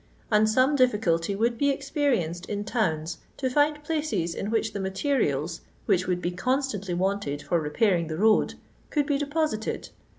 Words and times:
And 0.31 0.49
some 0.49 0.75
difficulty 0.75 1.35
would 1.35 1.59
be 1.59 1.69
experienced 1.69 2.47
in 2.47 2.63
towns 2.63 3.19
to 3.37 3.49
jfind 3.51 3.85
phices 3.85 4.33
in 4.33 4.49
whidi 4.49 4.73
the 4.73 4.79
materiali^ 4.79 5.59
which 5.85 6.07
would 6.07 6.23
be 6.23 6.31
constantly 6.31 6.95
wanted 6.95 7.43
for 7.43 7.59
repairing 7.59 8.07
the 8.07 8.17
road, 8.17 8.55
could 8.89 9.05
be 9.05 9.19
deposited. 9.19 9.89